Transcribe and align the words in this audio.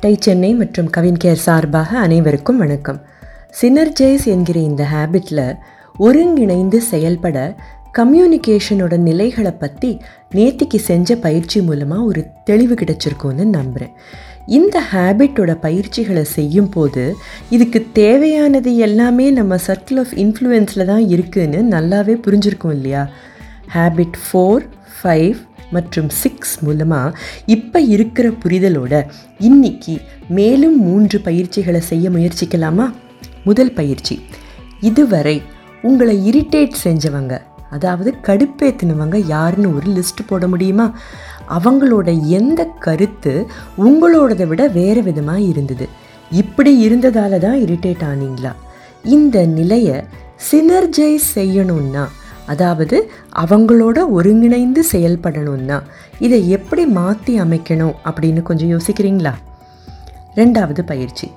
Tie 0.00 0.16
Chennai 0.20 0.54
மற்றும் 0.54 0.90
Kavin 0.90 1.16
care 1.24 1.40
சார்பாக 1.44 1.98
அனைவருக்கும் 1.98 2.56
வணக்கம். 2.56 3.00
சினர்ஜைஸ் 3.60 4.24
என்கிற 4.24 4.60
இந்த 4.60 4.86
ஹேபிட்டில் 4.92 5.56
ஒருங்கிணைந்து 5.98 6.80
செயல்பட 6.80 7.56
கம்யூனிகேஷனோட 7.98 8.96
நிலைகளை 8.96 9.50
பற்றி 9.50 10.00
நேத்திக்கு 10.34 10.76
செஞ்ச 10.76 11.16
பயிற்சி 11.16 11.62
மூலமாக 11.62 12.02
ஒரு 12.02 12.26
தெளிவு 12.44 12.74
கிடைச்சிருக்கோன்னு 12.74 13.44
நம்புகிறேன் 13.44 13.90
இந்த 14.46 14.82
ஹேபிட்டோட 14.92 15.54
பயிற்சிகளை 15.54 16.24
செய்யும் 16.24 16.68
போது 16.68 17.16
இதுக்கு 17.50 17.86
தேவையானது 17.92 18.76
எல்லாமே 18.76 19.30
நம்ம 19.30 19.56
சர்க்கிள் 19.66 19.98
ஆஃப் 19.98 20.14
இன்ஃப்ளூயன்ஸில் 20.14 20.84
தான் 20.84 21.04
இருக்குதுன்னு 21.06 21.62
நல்லாவே 21.76 22.16
புரிஞ்சிருக்கோம் 22.26 22.70
இல்லையா? 22.70 23.08
ஹேபிட் 23.74 24.16
ஃபோர் 24.32 24.62
ஃபைவ் 25.02 25.36
மற்றும் 25.70 26.08
சிக்ஸ் 26.08 26.54
மூலமாக 26.62 27.18
இப்போ 27.46 27.80
இருக்கிற 27.80 28.28
புரிதலோட 28.28 29.06
இன்னைக்கு 29.38 30.00
மேலும் 30.28 30.76
மூன்று 30.80 31.20
பயிற்சிகளை 31.20 31.80
செய்ய 31.80 32.10
முயற்சிக்கலாமா? 32.10 32.92
முதல் 33.44 33.72
பயிற்சி 33.72 34.20
இதுவரை 34.80 35.42
உங்களை 35.82 36.16
இரிட்டேட் 36.30 36.80
செஞ்சவங்க 36.84 37.34
அதாவது 37.70 38.14
கடுப்பேற்றினவங்க 38.26 39.16
யாருன்னு 39.26 39.74
ஒரு 39.74 39.88
லிஸ்ட் 39.90 40.22
போட 40.26 40.48
முடியுமா? 40.48 40.86
அவங்களோட 41.48 42.08
எந்த 42.28 42.64
கருத்து 42.64 43.46
உங்களோடதை 43.78 44.46
விட 44.46 44.66
வேறு 44.66 45.02
விதமாக 45.02 45.40
இருந்தது. 45.40 45.88
இப்படி 46.30 46.72
இருந்ததால 46.88 47.38
தான் 47.38 47.58
இரிட்டேட் 47.60 48.04
ஆனீங்களா? 48.10 48.52
இந்த 49.04 49.46
நிலையை 49.46 50.04
சினர்ஜைஸ் 50.50 51.28
செய்யணும்னா 51.34 52.04
அதாவது 52.50 52.96
அவங்களோட 53.42 53.98
ஒருங்கிணைந்து 54.16 54.82
செயல்படணும்னா 54.92 55.78
இதை 56.26 56.40
எப்படி 56.56 56.84
மாற்றி 56.98 57.34
அமைக்கணும் 57.44 57.98
அப்படின்னு 58.10 58.42
கொஞ்சம் 58.48 58.72
யோசிக்கிறீங்களா? 58.74 59.34
ரெண்டாவது 60.40 60.82
பயிற்சி. 60.90 61.28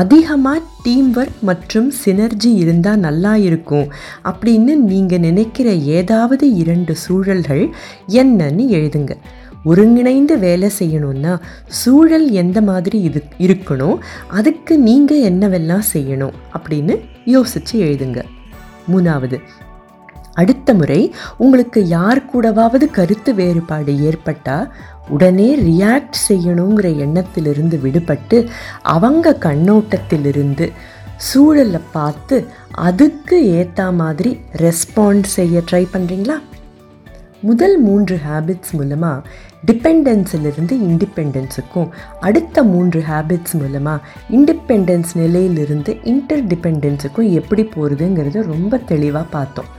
அதிகமாக 0.00 0.60
டீம் 0.84 1.08
ஒர்க் 1.14 1.40
மற்றும் 1.48 1.88
சினர்ஜி 2.02 2.50
இருந்தால் 2.62 3.02
நல்லா 3.06 3.32
இருக்கும் 3.48 3.86
அப்படின்னு 4.30 4.74
நீங்கள் 4.90 5.24
நினைக்கிற 5.26 5.68
ஏதாவது 5.98 6.44
இரண்டு 6.62 6.92
சூழல்கள் 7.04 7.64
என்னன்னு 8.20 8.64
எழுதுங்க. 8.78 9.14
ஒருங்கிணைந்து 9.70 10.34
வேலை 10.44 10.68
செய்யணும்னா 10.78 11.32
சூழல் 11.80 12.26
எந்த 12.42 12.58
மாதிரி 12.68 13.00
இது 13.08 13.20
இருக்கணும் 13.48 13.98
அதுக்கு 14.38 14.74
நீங்கள் 14.88 15.26
என்னவெல்லாம் 15.30 15.84
செய்யணும் 15.92 16.38
அப்படின்னு 16.56 16.96
யோசித்து 17.34 17.76
எழுதுங்க. 17.86 18.20
மூணாவது 18.90 19.38
அடுத்த 20.34 20.74
முறை 20.74 21.00
உங்களுக்கு 21.36 21.80
யார் 21.88 22.20
கூடவாவது 22.32 22.86
கருத்து 22.90 23.34
வேறுபாடு 23.34 23.92
ஏற்பட்டால் 24.00 24.70
உடனே 25.08 25.48
ரியாக்ட் 25.60 26.18
செய்யணுங்கிற 26.28 26.88
எண்ணத்திலிருந்து 26.96 27.76
விடுபட்டு 27.78 28.38
அவங்க 28.82 29.36
கண்ணோட்டத்திலிருந்து 29.40 30.66
சூழலை 31.16 31.80
பார்த்து 31.92 32.36
அதுக்கு 32.78 33.36
ஏற்ற 33.58 33.92
மாதிரி 33.92 34.30
ரெஸ்பாண்ட் 34.56 35.28
செய்ய 35.34 35.62
ட்ரை 35.70 35.84
பண்ணுறீங்களா 35.92 36.36
முதல் 37.40 37.76
மூன்று 37.80 38.16
ஹேபிட்ஸ் 38.16 38.72
மூலமாக 38.72 39.24
டிபெண்டன்ஸிலிருந்து 39.66 40.74
இண்டிபெண்டன்ஸுக்கும் 40.88 41.88
அடுத்த 42.20 42.64
மூன்று 42.64 43.00
ஹேபிட்ஸ் 43.00 43.56
மூலமாக 43.56 44.04
இண்டிபெண்டன்ஸ் 44.30 45.12
நிலையிலிருந்து 45.14 45.92
இன்டர் 46.02 46.44
டிபெண்டன்ஸுக்கும் 46.46 47.30
எப்படி 47.32 47.62
போகிறதுங்கிறத 47.74 48.42
ரொம்ப 48.42 48.80
தெளிவாக 48.90 49.26
பார்த்தோம். 49.28 49.70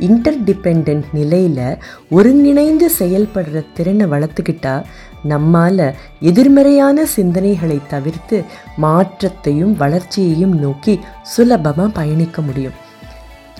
இன்டர்டிபெண்ட் 0.00 1.04
நிலையில் 1.12 1.78
ஒருங்கிணைந்து 2.10 2.90
செயல்படுற 2.98 3.64
திறனை 3.74 4.06
வளர்த்துக்கிட்டா 4.06 4.82
நம்மால் 5.22 5.94
எதிர்மறையான 6.20 7.06
சிந்தனைகளை 7.16 7.78
தவிர்த்து 7.88 8.44
மாற்றத்தையும் 8.76 9.76
வளர்ச்சியையும் 9.76 10.54
நோக்கி 10.58 11.00
சுலபமாக 11.22 11.88
பயணிக்க 11.88 12.42
முடியும். 12.42 12.78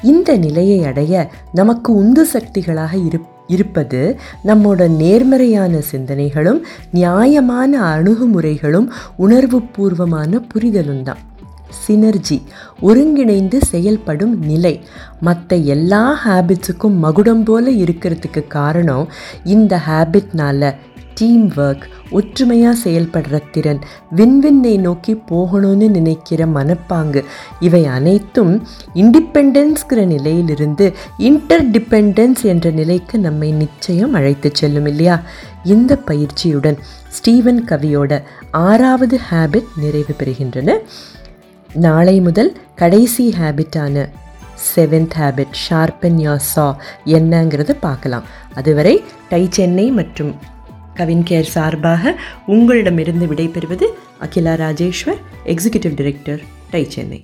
இந்த 0.03 0.37
நிலையை 0.37 0.85
அடைய 0.85 1.31
நமக்கு 1.53 1.95
உந்து 1.95 2.27
சக்திகளாக 2.33 3.07
இரு 3.07 3.21
இருப்பது 3.47 4.01
நம்மோட 4.45 4.89
நேர்மறையான 4.97 5.81
சிந்தனைகளும் 5.93 6.61
நியாயமான 6.93 7.73
அணுகுமுறைகளும் 7.97 8.89
உணர்வுபூர்வமான 9.19 10.41
புரிதலும் 10.53 11.03
தான் 11.03 11.19
சினர்ஜி 11.87 12.43
ஒருங்கிணைந்து 12.81 13.65
செயல்படும் 13.65 14.45
நிலை. 14.45 14.85
மற்ற 15.21 15.57
எல்லா 15.57 16.21
ஹேபிட்ஸுக்கும் 16.25 16.97
மகுடம் 16.97 17.45
போல 17.45 17.71
இருக்கிறதுக்கு 17.71 18.47
காரணம் 18.47 19.09
இந்த 19.45 19.81
ஹேபிட்னால 19.89 20.77
டீம் 21.15 21.49
ஒர்க் 21.49 21.83
ஒற்றுமையாக 22.11 22.91
செயல்படுற 22.91 23.43
திறன் 23.51 23.79
விண்விண்ணை 24.17 24.79
நோக்கி 24.79 25.15
போகணும்னு 25.15 25.89
நினைக்கிற 25.91 26.47
மனப்பாங்கு 26.47 27.25
இவை 27.61 27.87
அனைத்தும் 27.87 28.67
இண்டிபெண்டன்ஸ்கிற 28.95 30.07
நிலையிலிருந்து 30.07 30.93
இன்டர் 31.19 31.71
டிபெண்டன்ஸ் 31.71 32.43
என்ற 32.43 32.71
நிலைக்கு 32.71 33.19
நம்மை 33.19 33.53
நிச்சயம் 33.53 34.15
அழைத்து 34.15 34.51
செல்லும் 34.53 34.87
இல்லையா? 34.87 35.21
இந்த 35.65 35.99
பயிற்சியுடன் 36.07 36.79
ஸ்டீவன் 37.09 37.65
கவியோட 37.65 38.23
ஆறாவது 38.51 39.21
ஹேபிட் 39.31 39.71
நிறைவு 39.77 40.15
பெறுகின்றன. 40.19 40.79
நாளை 41.75 42.21
முதல் 42.21 42.57
கடைசி 42.75 43.35
ஹேபிட்டான 43.41 44.09
seventh 44.75 45.15
habit 45.19 45.57
sharpen 45.69 46.19
your 46.19 46.45
saw 46.53 46.81
என்னங்கிறத 47.05 47.77
பார்க்கலாம். 47.81 48.23
அதுவரை 48.55 49.03
டை 49.29 49.47
சென்னை 49.51 49.91
மற்றும் 49.91 50.37
கவின் 50.95 51.23
கேர் 51.23 51.53
சார்பாக 51.57 52.15
உங்களிடமிருந்து 52.47 53.27
விடைபெறுவது 53.27 53.87
Akila 54.21 54.53
Rajeshwar 54.53 55.21
executive 55.45 55.95
director 55.95 56.41
TiE 56.71 56.87
Chennai. 56.89 57.19